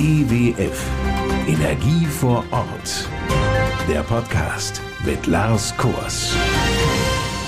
EWF 0.00 0.88
Energie 1.48 2.06
vor 2.06 2.44
Ort. 2.52 3.08
Der 3.88 4.04
Podcast 4.04 4.80
mit 5.04 5.26
Lars 5.26 5.76
Kors. 5.76 6.36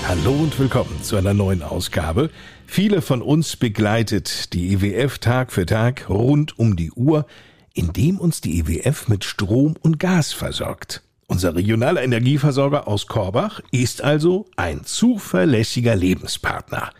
Hallo 0.08 0.32
und 0.32 0.58
willkommen 0.58 1.00
zu 1.00 1.14
einer 1.14 1.32
neuen 1.32 1.62
Ausgabe. 1.62 2.28
Viele 2.66 3.02
von 3.02 3.22
uns 3.22 3.54
begleitet 3.54 4.52
die 4.52 4.72
EWF 4.72 5.20
Tag 5.20 5.52
für 5.52 5.64
Tag 5.64 6.10
rund 6.10 6.58
um 6.58 6.74
die 6.74 6.90
Uhr, 6.90 7.24
indem 7.72 8.18
uns 8.18 8.40
die 8.40 8.58
EWF 8.58 9.06
mit 9.06 9.22
Strom 9.22 9.76
und 9.80 10.00
Gas 10.00 10.32
versorgt. 10.32 11.02
Unser 11.28 11.54
regionaler 11.54 12.02
Energieversorger 12.02 12.88
aus 12.88 13.06
Korbach 13.06 13.60
ist 13.70 14.02
also 14.02 14.46
ein 14.56 14.84
zuverlässiger 14.84 15.94
Lebenspartner. 15.94 16.90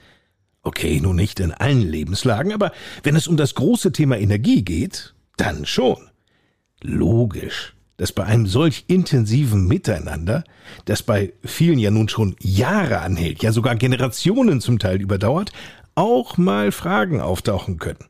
Okay, 0.63 1.01
nun 1.01 1.17
nicht 1.17 1.41
in 1.41 1.51
allen 1.51 1.83
Lebenslagen, 1.83 2.53
aber 2.53 2.71
wenn 3.03 3.17
es 3.17 3.27
um 3.27 3.37
das 3.37 3.57
große 3.57 3.91
Thema 3.91 4.17
Energie 4.17 4.63
geht, 4.63 5.13
dann 5.41 5.65
schon. 5.65 6.11
Logisch, 6.83 7.75
dass 7.97 8.13
bei 8.13 8.25
einem 8.25 8.47
solch 8.47 8.85
intensiven 8.89 9.67
Miteinander, 9.67 10.45
das 10.85 11.03
bei 11.03 11.33
vielen 11.45 11.79
ja 11.79 11.91
nun 11.91 12.09
schon 12.09 12.37
Jahre 12.41 13.01
anhält, 13.01 13.43
ja 13.43 13.53
sogar 13.53 13.77
Generationen 13.77 14.61
zum 14.61 14.79
Teil 14.79 15.01
überdauert, 15.01 15.53
auch 15.95 16.37
mal 16.37 16.73
Fragen 16.73 17.21
auftauchen 17.21 17.79
können. 17.79 18.05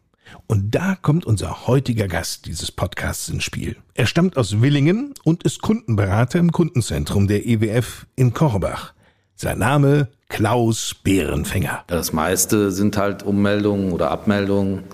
Und 0.46 0.74
da 0.74 0.94
kommt 0.94 1.24
unser 1.24 1.66
heutiger 1.66 2.06
Gast 2.06 2.46
dieses 2.46 2.70
Podcasts 2.70 3.28
ins 3.28 3.42
Spiel. 3.42 3.76
Er 3.94 4.06
stammt 4.06 4.36
aus 4.36 4.60
Willingen 4.60 5.14
und 5.24 5.42
ist 5.42 5.60
Kundenberater 5.60 6.38
im 6.38 6.52
Kundenzentrum 6.52 7.26
der 7.26 7.46
EWF 7.46 8.06
in 8.14 8.32
Korbach. 8.32 8.92
Sein 9.34 9.58
Name 9.58 10.08
Klaus 10.28 10.94
Bärenfänger. 11.02 11.84
Das 11.88 12.12
meiste 12.12 12.70
sind 12.70 12.96
halt 12.96 13.24
Ummeldungen 13.24 13.90
oder 13.90 14.10
Abmeldungen, 14.10 14.84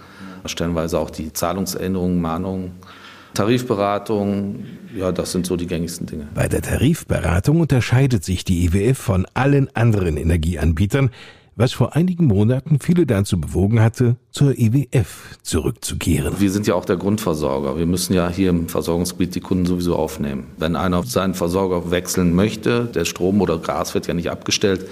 stellenweise 0.48 0.98
auch 0.98 1.10
die 1.10 1.32
Zahlungsänderungen, 1.32 2.20
Mahnungen. 2.20 2.72
Tarifberatung, 3.34 4.64
ja, 4.96 5.12
das 5.12 5.32
sind 5.32 5.46
so 5.46 5.56
die 5.56 5.66
gängigsten 5.66 6.06
Dinge. 6.06 6.26
Bei 6.34 6.48
der 6.48 6.62
Tarifberatung 6.62 7.60
unterscheidet 7.60 8.24
sich 8.24 8.44
die 8.44 8.64
IWF 8.64 8.96
von 8.96 9.26
allen 9.34 9.68
anderen 9.76 10.16
Energieanbietern, 10.16 11.10
was 11.54 11.72
vor 11.72 11.96
einigen 11.96 12.26
Monaten 12.26 12.78
viele 12.80 13.06
dazu 13.06 13.40
bewogen 13.40 13.80
hatte, 13.80 14.16
zur 14.30 14.58
IWF 14.58 15.38
zurückzukehren. 15.42 16.34
Wir 16.38 16.50
sind 16.50 16.66
ja 16.66 16.74
auch 16.74 16.84
der 16.84 16.96
Grundversorger. 16.96 17.78
Wir 17.78 17.86
müssen 17.86 18.12
ja 18.12 18.28
hier 18.28 18.50
im 18.50 18.68
Versorgungsgebiet 18.68 19.34
die 19.34 19.40
Kunden 19.40 19.64
sowieso 19.64 19.96
aufnehmen. 19.96 20.48
Wenn 20.58 20.76
einer 20.76 21.02
seinen 21.02 21.34
Versorger 21.34 21.90
wechseln 21.90 22.34
möchte, 22.34 22.84
der 22.84 23.06
Strom 23.06 23.40
oder 23.40 23.58
Gas 23.58 23.94
wird 23.94 24.06
ja 24.06 24.14
nicht 24.14 24.30
abgestellt, 24.30 24.86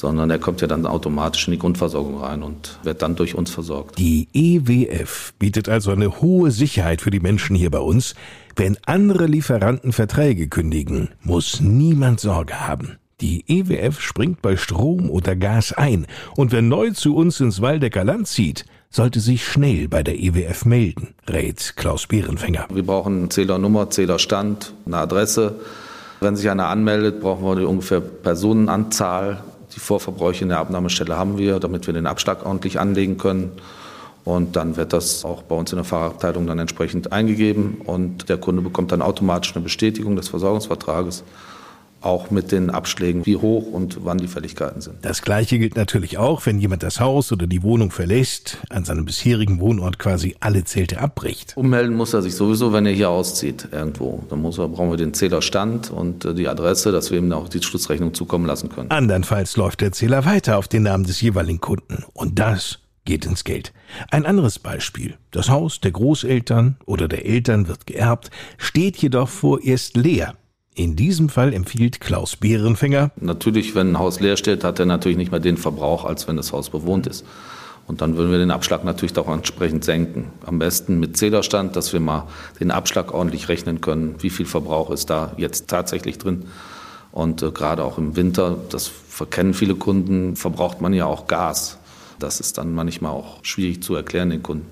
sondern 0.00 0.30
er 0.30 0.38
kommt 0.38 0.62
ja 0.62 0.66
dann 0.66 0.86
automatisch 0.86 1.46
in 1.46 1.52
die 1.52 1.58
Grundversorgung 1.58 2.18
rein 2.22 2.42
und 2.42 2.78
wird 2.84 3.02
dann 3.02 3.16
durch 3.16 3.34
uns 3.34 3.50
versorgt. 3.50 3.98
Die 3.98 4.28
EWF 4.32 5.34
bietet 5.38 5.68
also 5.68 5.90
eine 5.90 6.22
hohe 6.22 6.50
Sicherheit 6.50 7.02
für 7.02 7.10
die 7.10 7.20
Menschen 7.20 7.54
hier 7.54 7.70
bei 7.70 7.80
uns. 7.80 8.14
Wenn 8.56 8.78
andere 8.86 9.26
Lieferanten 9.26 9.92
Verträge 9.92 10.48
kündigen, 10.48 11.10
muss 11.22 11.60
niemand 11.60 12.18
Sorge 12.20 12.66
haben. 12.66 12.96
Die 13.20 13.44
EWF 13.46 14.00
springt 14.00 14.40
bei 14.40 14.56
Strom 14.56 15.10
oder 15.10 15.36
Gas 15.36 15.74
ein 15.74 16.06
und 16.34 16.50
wer 16.50 16.62
neu 16.62 16.92
zu 16.92 17.14
uns 17.14 17.38
ins 17.38 17.60
Waldecker 17.60 18.02
Land 18.02 18.26
zieht, 18.26 18.64
sollte 18.88 19.20
sich 19.20 19.46
schnell 19.46 19.86
bei 19.86 20.02
der 20.02 20.18
EWF 20.18 20.64
melden, 20.64 21.08
rät 21.28 21.74
Klaus 21.76 22.06
Bärenfänger. 22.06 22.68
Wir 22.72 22.84
brauchen 22.84 23.30
Zählernummer, 23.30 23.90
Zählerstand, 23.90 24.72
eine 24.86 24.96
Adresse. 24.96 25.60
Wenn 26.20 26.36
sich 26.36 26.48
einer 26.48 26.68
anmeldet, 26.68 27.20
brauchen 27.20 27.58
wir 27.58 27.68
ungefähr 27.68 28.00
Personenanzahl, 28.00 29.42
die 29.74 29.80
Vorverbräuche 29.80 30.42
in 30.42 30.48
der 30.48 30.58
Abnahmestelle 30.58 31.16
haben 31.16 31.38
wir, 31.38 31.60
damit 31.60 31.86
wir 31.86 31.94
den 31.94 32.06
Abschlag 32.06 32.44
ordentlich 32.44 32.78
anlegen 32.78 33.18
können. 33.18 33.52
Und 34.24 34.56
dann 34.56 34.76
wird 34.76 34.92
das 34.92 35.24
auch 35.24 35.42
bei 35.42 35.54
uns 35.54 35.72
in 35.72 35.76
der 35.76 35.84
Fahrabteilung 35.84 36.46
dann 36.46 36.58
entsprechend 36.58 37.10
eingegeben 37.10 37.80
und 37.84 38.28
der 38.28 38.36
Kunde 38.36 38.60
bekommt 38.60 38.92
dann 38.92 39.00
automatisch 39.00 39.54
eine 39.54 39.62
Bestätigung 39.62 40.14
des 40.14 40.28
Versorgungsvertrages 40.28 41.24
auch 42.00 42.30
mit 42.30 42.52
den 42.52 42.70
Abschlägen, 42.70 43.26
wie 43.26 43.36
hoch 43.36 43.72
und 43.72 44.04
wann 44.04 44.18
die 44.18 44.28
Fälligkeiten 44.28 44.80
sind. 44.80 44.96
Das 45.02 45.22
Gleiche 45.22 45.58
gilt 45.58 45.76
natürlich 45.76 46.18
auch, 46.18 46.44
wenn 46.46 46.58
jemand 46.58 46.82
das 46.82 47.00
Haus 47.00 47.32
oder 47.32 47.46
die 47.46 47.62
Wohnung 47.62 47.90
verlässt, 47.90 48.58
an 48.70 48.84
seinem 48.84 49.04
bisherigen 49.04 49.60
Wohnort 49.60 49.98
quasi 49.98 50.36
alle 50.40 50.64
Zelte 50.64 51.00
abbricht. 51.00 51.56
Ummelden 51.56 51.96
muss 51.96 52.14
er 52.14 52.22
sich 52.22 52.34
sowieso, 52.34 52.72
wenn 52.72 52.86
er 52.86 52.92
hier 52.92 53.10
auszieht 53.10 53.68
irgendwo. 53.72 54.24
Dann 54.30 54.40
muss 54.40 54.58
er, 54.58 54.68
brauchen 54.68 54.90
wir 54.90 54.96
den 54.96 55.14
Zählerstand 55.14 55.90
und 55.90 56.24
äh, 56.24 56.34
die 56.34 56.48
Adresse, 56.48 56.92
dass 56.92 57.10
wir 57.10 57.18
ihm 57.18 57.32
auch 57.32 57.48
die 57.48 57.62
Schlussrechnung 57.62 58.14
zukommen 58.14 58.46
lassen 58.46 58.70
können. 58.70 58.90
Andernfalls 58.90 59.56
läuft 59.56 59.80
der 59.80 59.92
Zähler 59.92 60.24
weiter 60.24 60.58
auf 60.58 60.68
den 60.68 60.84
Namen 60.84 61.04
des 61.04 61.20
jeweiligen 61.20 61.60
Kunden. 61.60 62.04
Und 62.14 62.38
das 62.38 62.78
geht 63.04 63.26
ins 63.26 63.44
Geld. 63.44 63.72
Ein 64.10 64.26
anderes 64.26 64.58
Beispiel. 64.58 65.16
Das 65.30 65.48
Haus 65.48 65.80
der 65.80 65.90
Großeltern 65.90 66.76
oder 66.86 67.08
der 67.08 67.26
Eltern 67.26 67.68
wird 67.68 67.86
geerbt, 67.86 68.30
steht 68.58 68.96
jedoch 68.98 69.28
vorerst 69.28 69.96
leer. 69.96 70.34
In 70.74 70.94
diesem 70.96 71.28
Fall 71.28 71.52
empfiehlt 71.52 72.00
Klaus 72.00 72.36
Bärenfänger. 72.36 73.10
Natürlich, 73.16 73.74
wenn 73.74 73.92
ein 73.92 73.98
Haus 73.98 74.20
leer 74.20 74.36
steht, 74.36 74.62
hat 74.62 74.78
er 74.78 74.86
natürlich 74.86 75.18
nicht 75.18 75.32
mehr 75.32 75.40
den 75.40 75.56
Verbrauch, 75.56 76.04
als 76.04 76.28
wenn 76.28 76.36
das 76.36 76.52
Haus 76.52 76.70
bewohnt 76.70 77.06
ist. 77.06 77.24
Und 77.88 78.00
dann 78.00 78.16
würden 78.16 78.30
wir 78.30 78.38
den 78.38 78.52
Abschlag 78.52 78.84
natürlich 78.84 79.18
auch 79.18 79.28
entsprechend 79.28 79.84
senken. 79.84 80.26
Am 80.46 80.60
besten 80.60 81.00
mit 81.00 81.16
Zählerstand, 81.16 81.74
dass 81.74 81.92
wir 81.92 81.98
mal 81.98 82.28
den 82.60 82.70
Abschlag 82.70 83.12
ordentlich 83.12 83.48
rechnen 83.48 83.80
können. 83.80 84.14
Wie 84.20 84.30
viel 84.30 84.46
Verbrauch 84.46 84.90
ist 84.90 85.10
da 85.10 85.32
jetzt 85.36 85.66
tatsächlich 85.66 86.18
drin? 86.18 86.44
Und 87.10 87.42
äh, 87.42 87.50
gerade 87.50 87.82
auch 87.82 87.98
im 87.98 88.14
Winter, 88.14 88.56
das 88.68 88.86
verkennen 88.86 89.54
viele 89.54 89.74
Kunden, 89.74 90.36
verbraucht 90.36 90.80
man 90.80 90.92
ja 90.92 91.06
auch 91.06 91.26
Gas. 91.26 91.78
Das 92.20 92.38
ist 92.38 92.58
dann 92.58 92.72
manchmal 92.72 93.10
auch 93.10 93.38
schwierig 93.42 93.82
zu 93.82 93.96
erklären 93.96 94.30
den 94.30 94.44
Kunden. 94.44 94.66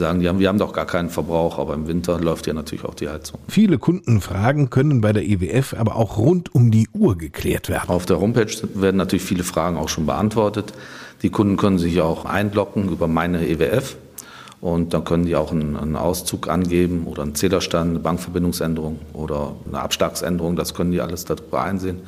Sagen, 0.00 0.20
die 0.20 0.28
haben, 0.28 0.38
wir 0.40 0.48
haben 0.48 0.58
doch 0.58 0.72
gar 0.72 0.86
keinen 0.86 1.10
Verbrauch, 1.10 1.58
aber 1.58 1.74
im 1.74 1.86
Winter 1.86 2.18
läuft 2.20 2.46
ja 2.46 2.52
natürlich 2.52 2.84
auch 2.84 2.94
die 2.94 3.08
Heizung. 3.08 3.38
Viele 3.48 3.78
Kundenfragen 3.78 4.70
können 4.70 5.00
bei 5.00 5.12
der 5.12 5.24
EWF 5.24 5.74
aber 5.78 5.96
auch 5.96 6.18
rund 6.18 6.54
um 6.54 6.70
die 6.70 6.88
Uhr 6.92 7.16
geklärt 7.16 7.68
werden. 7.68 7.88
Auf 7.88 8.06
der 8.06 8.20
Homepage 8.20 8.52
werden 8.74 8.96
natürlich 8.96 9.24
viele 9.24 9.44
Fragen 9.44 9.76
auch 9.76 9.88
schon 9.88 10.06
beantwortet. 10.06 10.72
Die 11.22 11.30
Kunden 11.30 11.56
können 11.56 11.78
sich 11.78 12.00
auch 12.00 12.24
einloggen 12.24 12.88
über 12.88 13.06
meine 13.06 13.46
EWF. 13.46 13.96
Und 14.60 14.92
dann 14.92 15.04
können 15.04 15.24
die 15.24 15.36
auch 15.36 15.52
einen, 15.52 15.76
einen, 15.76 15.96
Auszug 15.96 16.48
angeben 16.48 17.06
oder 17.06 17.22
einen 17.22 17.34
Zählerstand, 17.34 17.90
eine 17.90 17.98
Bankverbindungsänderung 17.98 18.98
oder 19.14 19.54
eine 19.66 19.80
Abschlagsänderung. 19.80 20.54
Das 20.56 20.74
können 20.74 20.92
die 20.92 21.00
alles 21.00 21.24
darüber 21.24 21.62
einsehen 21.62 22.00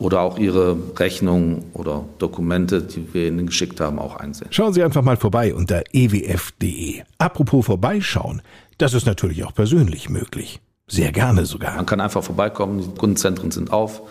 oder 0.00 0.22
auch 0.22 0.38
Ihre 0.38 0.76
Rechnungen 0.96 1.66
oder 1.74 2.04
Dokumente, 2.18 2.82
die 2.82 3.12
wir 3.12 3.28
Ihnen 3.28 3.46
geschickt 3.46 3.80
haben, 3.80 3.98
auch 3.98 4.16
einsehen. 4.16 4.48
Schauen 4.50 4.72
Sie 4.72 4.82
einfach 4.82 5.02
mal 5.02 5.18
vorbei 5.18 5.54
unter 5.54 5.84
ewf.de. 5.92 7.02
Apropos 7.18 7.66
vorbeischauen, 7.66 8.42
das 8.78 8.94
ist 8.94 9.06
natürlich 9.06 9.44
auch 9.44 9.54
persönlich 9.54 10.08
möglich. 10.08 10.60
Sehr 10.88 11.12
gerne 11.12 11.44
sogar. 11.44 11.76
Man 11.76 11.86
kann 11.86 12.00
einfach 12.00 12.24
vorbeikommen, 12.24 12.80
die 12.80 12.98
Kundenzentren 12.98 13.50
sind 13.50 13.72
auf. 13.72 14.02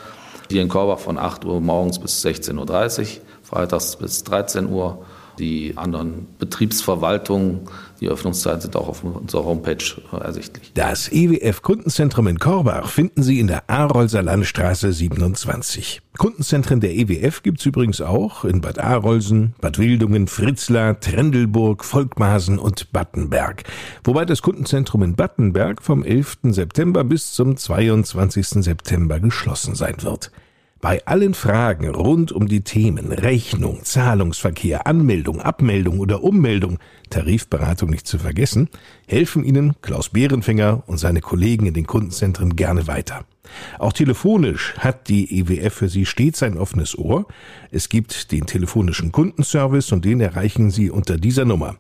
Hier 0.50 0.62
in 0.62 0.70
Korbach 0.70 1.00
von 1.00 1.18
8 1.18 1.44
Uhr 1.44 1.60
morgens 1.60 2.00
bis 2.00 2.24
16.30 2.24 3.00
Uhr, 3.02 3.08
freitags 3.42 3.96
bis 3.96 4.24
13 4.24 4.70
Uhr 4.70 5.06
die 5.40 5.74
anderen 5.78 6.28
Betriebsverwaltungen, 6.38 7.62
die 8.00 8.08
Öffnungszeiten 8.08 8.62
sind 8.62 8.76
auch 8.76 8.88
auf 8.88 9.04
unserer 9.04 9.46
Homepage 9.46 9.84
ersichtlich. 10.20 10.72
Das 10.74 11.12
EWF 11.12 11.62
Kundenzentrum 11.62 12.28
in 12.28 12.40
Korbach 12.40 12.90
finden 12.90 13.24
Sie 13.24 13.40
in 13.40 13.48
der 13.48 13.70
Arolser 13.70 14.22
Landstraße 14.22 14.94
27. 14.94 16.02
Kundenzentren 16.18 16.82
der 16.82 16.94
EWF 16.94 17.42
gibt 17.44 17.60
es 17.60 17.66
übrigens 17.66 18.02
auch 18.02 18.44
in 18.44 18.62
Bad 18.62 18.80
Arolsen, 18.80 19.56
Bad 19.62 19.80
Wildungen, 19.80 20.28
Fritzlar, 20.28 21.00
Trendelburg, 21.00 21.86
Volkmaßen 21.86 22.60
und 22.60 22.92
Battenberg. 22.92 23.64
Wobei 24.04 24.26
das 24.26 24.42
Kundenzentrum 24.42 25.04
in 25.04 25.16
Battenberg 25.16 25.82
vom 25.82 26.04
11. 26.04 26.40
September 26.44 27.04
bis 27.04 27.32
zum 27.32 27.58
22. 27.58 28.64
September 28.64 29.20
geschlossen 29.20 29.76
sein 29.76 29.96
wird. 30.02 30.32
Bei 30.82 31.06
allen 31.06 31.34
Fragen 31.34 31.90
rund 31.90 32.32
um 32.32 32.48
die 32.48 32.62
Themen 32.62 33.12
Rechnung, 33.12 33.84
Zahlungsverkehr, 33.84 34.88
Anmeldung, 34.88 35.42
Abmeldung 35.42 36.00
oder 36.00 36.24
Ummeldung, 36.24 36.80
Tarifberatung 37.10 37.90
nicht 37.90 38.08
zu 38.08 38.18
vergessen, 38.18 38.70
helfen 39.06 39.44
Ihnen 39.44 39.76
Klaus 39.82 40.08
Bärenfänger 40.08 40.84
und 40.88 40.98
seine 40.98 41.20
Kollegen 41.20 41.66
in 41.66 41.74
den 41.74 41.86
Kundenzentren 41.86 42.56
gerne 42.56 42.88
weiter. 42.88 43.26
Auch 43.78 43.92
telefonisch 43.92 44.74
hat 44.78 45.10
die 45.10 45.40
EWF 45.40 45.74
für 45.74 45.90
Sie 45.90 46.06
stets 46.06 46.44
ein 46.44 46.58
offenes 46.58 46.98
Ohr. 46.98 47.28
Es 47.72 47.90
gibt 47.90 48.32
den 48.32 48.46
telefonischen 48.46 49.12
Kundenservice 49.12 49.92
und 49.92 50.06
den 50.06 50.22
erreichen 50.22 50.72
Sie 50.72 50.90
unter 50.90 51.18
dieser 51.18 51.44
Nummer 51.44 51.76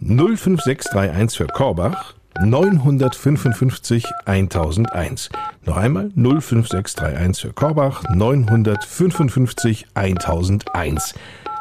05631 0.00 1.38
für 1.38 1.46
Korbach 1.46 2.14
955 2.40 4.04
1001. 4.24 5.28
Noch 5.64 5.76
einmal 5.76 6.10
05631 6.16 7.42
für 7.42 7.52
Korbach 7.52 8.02
955 8.08 9.86
1001. 9.94 11.14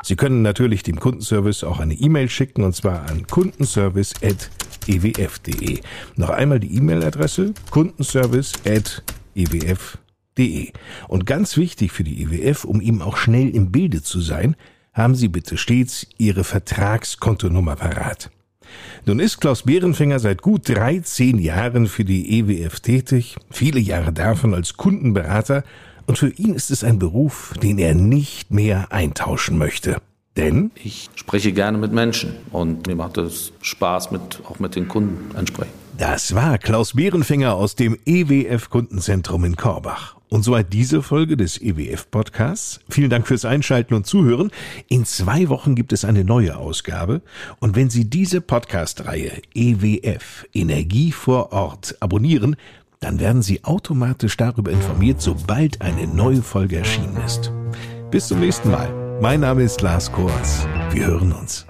Sie 0.04 0.16
können 0.16 0.42
natürlich 0.42 0.84
dem 0.84 1.00
Kundenservice 1.00 1.64
auch 1.64 1.80
eine 1.80 1.94
E-Mail 1.94 2.28
schicken 2.28 2.64
und 2.64 2.75
zwar 2.75 3.10
an 3.10 3.28
kundenservice.ewf.de. 3.28 5.80
Noch 6.16 6.30
einmal 6.30 6.60
die 6.60 6.75
E-Mail-Adresse 6.75 7.54
kundenservice.ewf.de. 7.72 10.72
Und 11.08 11.25
ganz 11.25 11.56
wichtig 11.56 11.92
für 11.92 12.04
die 12.04 12.24
EWF, 12.24 12.66
um 12.66 12.81
ihm 12.81 13.02
auch 13.02 13.18
schnell 13.18 13.50
im 13.50 13.72
Bilde 13.72 14.02
zu 14.02 14.20
sein, 14.20 14.56
haben 14.92 15.16
Sie 15.16 15.30
bitte 15.30 15.58
stets 15.58 16.08
Ihre 16.18 16.44
Vertragskontonummer 16.44 17.75
parat. 17.75 18.30
Nun 19.06 19.20
ist 19.20 19.40
Klaus 19.42 19.64
Bärenfänger 19.64 20.20
seit 20.20 20.42
gut 20.42 20.70
13 20.70 21.40
Jahren 21.40 21.88
für 21.88 22.06
die 22.06 22.40
EWF 22.40 22.80
tätig, 22.80 23.36
viele 23.52 23.80
Jahre 23.80 24.14
davon 24.14 24.54
als 24.54 24.78
Kundenberater, 24.78 25.64
und 26.06 26.18
für 26.18 26.30
ihn 26.30 26.54
ist 26.54 26.70
es 26.70 26.84
ein 26.84 27.00
Beruf, 27.00 27.54
den 27.62 27.78
er 27.78 27.96
nicht 27.96 28.52
mehr 28.52 28.92
eintauschen 28.92 29.58
möchte. 29.58 30.02
Denn 30.36 30.72
ich 30.75 31.10
spreche 31.16 31.54
gerne 31.54 31.78
mit 31.78 31.94
Menschen 31.94 32.34
und 32.52 32.88
mir 32.88 32.96
macht 32.96 33.18
es 33.18 33.54
Spaß, 33.62 34.12
mit, 34.12 34.42
auch 34.46 34.60
mit 34.60 34.75
den 34.75 34.88
Kunden 34.88 35.36
entsprechend. 35.36 35.74
Das 35.98 36.34
war 36.34 36.58
Klaus 36.58 36.94
Bärenfinger 36.94 37.54
aus 37.54 37.75
dem 37.75 37.98
EWF 38.06 38.70
Kundenzentrum 38.70 39.46
in 39.46 39.56
Korbach. 39.56 40.16
Und 40.34 40.42
soweit 40.42 40.74
diese 40.74 41.04
Folge 41.04 41.38
des 41.38 41.62
EWF 41.62 42.10
Podcasts. 42.10 42.80
Vielen 42.90 43.12
Dank 43.12 43.28
fürs 43.28 43.46
Einschalten 43.46 43.94
und 43.94 44.08
Zuhören. 44.08 44.50
In 44.88 45.06
zwei 45.06 45.48
Wochen 45.48 45.76
gibt 45.76 45.94
es 45.94 46.06
eine 46.06 46.24
neue 46.24 46.58
Ausgabe. 46.58 47.22
Und 47.60 47.76
wenn 47.76 47.92
Sie 47.92 48.10
diese 48.10 48.42
Podcast-Reihe 48.42 49.32
EWF 49.54 50.48
Energie 50.52 51.12
vor 51.12 51.54
Ort 51.54 51.98
abonnieren, 52.00 52.56
dann 53.00 53.20
werden 53.20 53.44
Sie 53.44 53.64
automatisch 53.64 54.36
darüber 54.36 54.72
informiert, 54.72 55.22
sobald 55.22 55.82
eine 55.82 56.08
neue 56.08 56.42
Folge 56.42 56.78
erschienen 56.78 57.18
ist. 57.24 57.52
Bis 58.10 58.28
zum 58.28 58.40
nächsten 58.40 58.72
Mal. 58.72 58.92
Mein 59.22 59.42
Name 59.42 59.62
ist 59.62 59.82
Lars 59.82 60.12
Kors. 60.12 60.66
Wir 60.94 61.06
hören 61.06 61.32
uns. 61.32 61.64